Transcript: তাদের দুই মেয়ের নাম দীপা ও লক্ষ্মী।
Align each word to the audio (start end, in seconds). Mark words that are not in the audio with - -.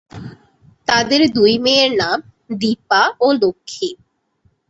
তাদের 0.87 1.21
দুই 1.35 1.53
মেয়ের 1.65 1.91
নাম 2.01 2.17
দীপা 2.61 3.03
ও 3.19 3.27
লক্ষ্মী। 3.41 3.89